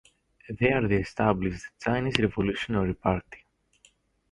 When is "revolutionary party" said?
2.17-3.45